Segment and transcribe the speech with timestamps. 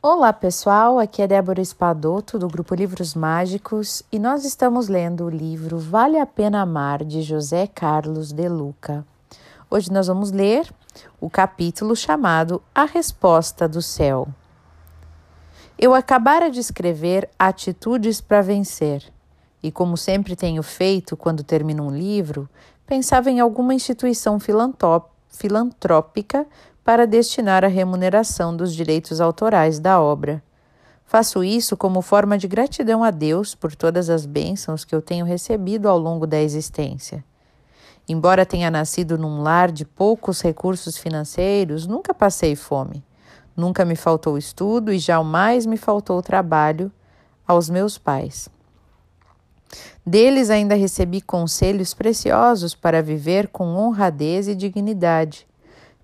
[0.00, 5.28] Olá pessoal, aqui é Débora Espadoto do grupo Livros Mágicos e nós estamos lendo o
[5.28, 9.04] livro Vale a Pena Amar de José Carlos de Luca.
[9.68, 10.72] Hoje nós vamos ler
[11.20, 14.28] o capítulo chamado A Resposta do Céu.
[15.76, 19.02] Eu acabara de escrever Atitudes para Vencer
[19.60, 22.48] e, como sempre tenho feito quando termino um livro,
[22.86, 24.38] pensava em alguma instituição
[25.28, 26.46] filantrópica
[26.88, 30.42] para destinar a remuneração dos direitos autorais da obra.
[31.04, 35.26] Faço isso como forma de gratidão a Deus por todas as bênçãos que eu tenho
[35.26, 37.22] recebido ao longo da existência.
[38.08, 43.04] Embora tenha nascido num lar de poucos recursos financeiros, nunca passei fome.
[43.54, 46.90] Nunca me faltou estudo e jamais me faltou trabalho
[47.46, 48.48] aos meus pais.
[50.06, 55.46] Deles ainda recebi conselhos preciosos para viver com honradez e dignidade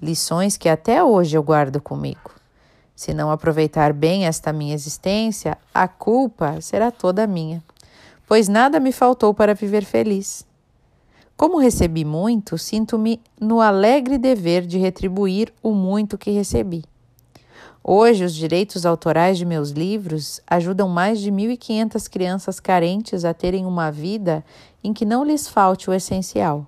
[0.01, 2.31] lições que até hoje eu guardo comigo.
[2.95, 7.63] Se não aproveitar bem esta minha existência, a culpa será toda minha,
[8.27, 10.47] pois nada me faltou para viver feliz.
[11.37, 16.85] Como recebi muito, sinto-me no alegre dever de retribuir o muito que recebi.
[17.83, 23.67] Hoje, os direitos autorais de meus livros ajudam mais de 1.500 crianças carentes a terem
[23.67, 24.45] uma vida
[24.83, 26.67] em que não lhes falte o essencial.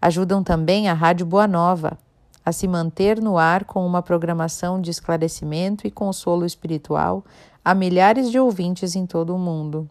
[0.00, 1.98] Ajudam também a Rádio Boa Nova,
[2.44, 7.24] a se manter no ar com uma programação de esclarecimento e consolo espiritual
[7.64, 9.88] a milhares de ouvintes em todo o mundo.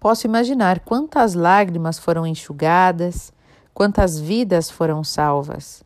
[0.00, 3.32] Posso imaginar quantas lágrimas foram enxugadas,
[3.72, 5.82] quantas vidas foram salvas.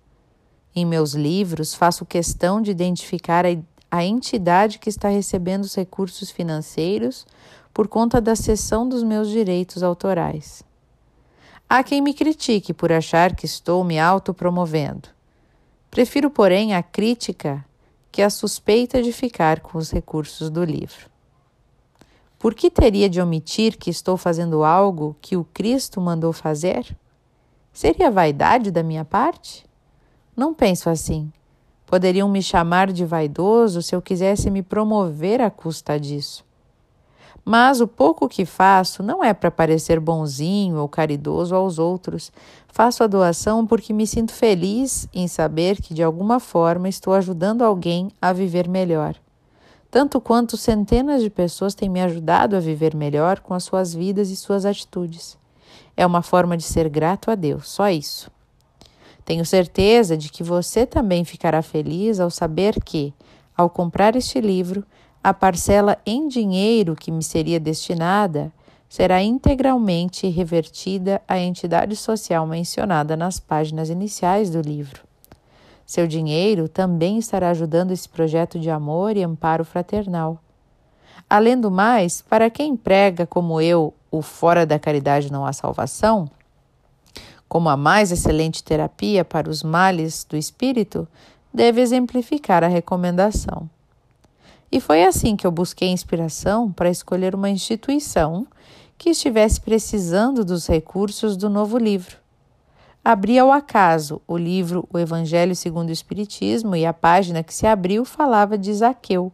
[0.74, 3.50] Em meus livros, faço questão de identificar a,
[3.90, 7.26] a entidade que está recebendo os recursos financeiros
[7.72, 10.62] por conta da cessão dos meus direitos autorais.
[11.74, 15.08] Há quem me critique por achar que estou me autopromovendo.
[15.90, 17.64] Prefiro, porém, a crítica
[18.10, 21.08] que a suspeita de ficar com os recursos do livro.
[22.38, 26.94] Por que teria de omitir que estou fazendo algo que o Cristo mandou fazer?
[27.72, 29.64] Seria vaidade da minha parte?
[30.36, 31.32] Não penso assim.
[31.86, 36.44] Poderiam me chamar de vaidoso se eu quisesse me promover à custa disso.
[37.44, 42.32] Mas o pouco que faço não é para parecer bonzinho ou caridoso aos outros.
[42.68, 47.62] Faço a doação porque me sinto feliz em saber que de alguma forma estou ajudando
[47.62, 49.16] alguém a viver melhor.
[49.90, 54.30] Tanto quanto centenas de pessoas têm me ajudado a viver melhor com as suas vidas
[54.30, 55.36] e suas atitudes.
[55.96, 58.30] É uma forma de ser grato a Deus, só isso.
[59.24, 63.12] Tenho certeza de que você também ficará feliz ao saber que,
[63.56, 64.84] ao comprar este livro,
[65.22, 68.52] a parcela em dinheiro que me seria destinada
[68.88, 75.02] será integralmente revertida à entidade social mencionada nas páginas iniciais do livro.
[75.86, 80.38] Seu dinheiro também estará ajudando esse projeto de amor e amparo fraternal.
[81.28, 86.28] Além do mais, para quem prega como eu o fora da caridade não há salvação,
[87.48, 91.06] como a mais excelente terapia para os males do espírito,
[91.52, 93.68] deve exemplificar a recomendação.
[94.72, 98.46] E foi assim que eu busquei inspiração para escolher uma instituição
[98.96, 102.16] que estivesse precisando dos recursos do novo livro.
[103.04, 107.66] Abri ao acaso o livro O Evangelho segundo o Espiritismo e a página que se
[107.66, 109.30] abriu falava de Zaqueu,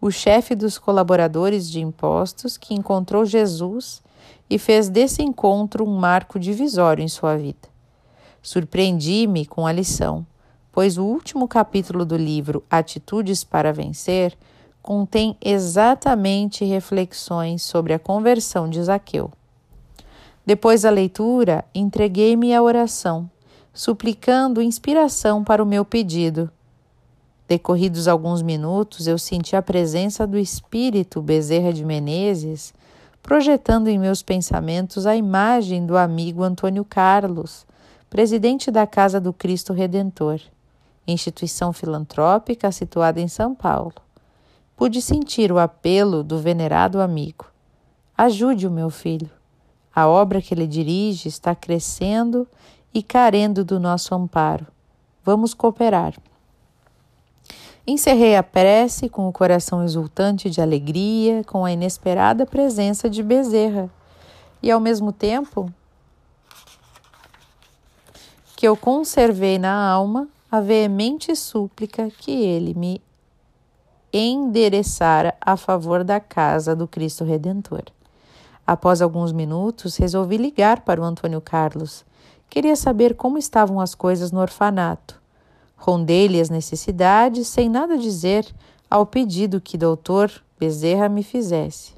[0.00, 4.02] o chefe dos colaboradores de impostos que encontrou Jesus
[4.50, 7.68] e fez desse encontro um marco divisório em sua vida.
[8.42, 10.26] Surpreendi-me com a lição,
[10.72, 14.36] pois o último capítulo do livro Atitudes para Vencer
[14.82, 19.30] contém exatamente reflexões sobre a conversão de Zaqueu.
[20.44, 23.30] Depois da leitura, entreguei-me à oração,
[23.72, 26.50] suplicando inspiração para o meu pedido.
[27.46, 32.74] Decorridos alguns minutos, eu senti a presença do espírito Bezerra de Menezes,
[33.22, 37.64] projetando em meus pensamentos a imagem do amigo Antônio Carlos,
[38.10, 40.40] presidente da Casa do Cristo Redentor,
[41.06, 43.94] instituição filantrópica situada em São Paulo
[44.76, 47.46] pude sentir o apelo do venerado amigo.
[48.16, 49.30] Ajude o meu filho.
[49.94, 52.46] A obra que ele dirige está crescendo
[52.94, 54.66] e carendo do nosso amparo.
[55.24, 56.14] Vamos cooperar.
[57.86, 63.90] Encerrei a prece com o coração exultante de alegria, com a inesperada presença de Bezerra,
[64.62, 65.72] e ao mesmo tempo
[68.56, 73.02] que eu conservei na alma a veemente súplica que ele me
[74.12, 77.84] endereçara a favor da casa do Cristo Redentor.
[78.66, 82.04] Após alguns minutos, resolvi ligar para o Antônio Carlos.
[82.48, 85.20] Queria saber como estavam as coisas no orfanato.
[85.76, 88.46] Rondei-lhe as necessidades sem nada dizer
[88.88, 90.30] ao pedido que doutor
[90.60, 91.94] Bezerra me fizesse.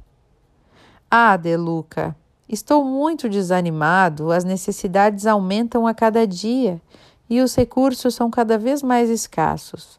[1.10, 2.16] Ah, Deluca,
[2.48, 6.80] estou muito desanimado, as necessidades aumentam a cada dia
[7.28, 9.98] e os recursos são cada vez mais escassos.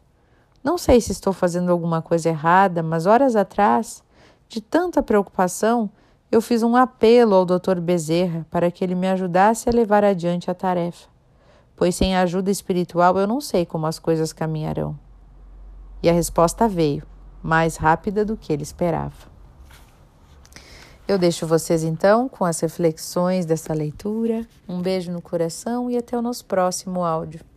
[0.66, 4.02] Não sei se estou fazendo alguma coisa errada, mas horas atrás,
[4.48, 5.88] de tanta preocupação,
[6.28, 7.78] eu fiz um apelo ao Dr.
[7.80, 11.06] Bezerra para que ele me ajudasse a levar adiante a tarefa,
[11.76, 14.98] pois sem ajuda espiritual eu não sei como as coisas caminharão.
[16.02, 17.04] E a resposta veio,
[17.40, 19.30] mais rápida do que ele esperava.
[21.06, 24.44] Eu deixo vocês então com as reflexões dessa leitura.
[24.68, 27.55] Um beijo no coração e até o nosso próximo áudio.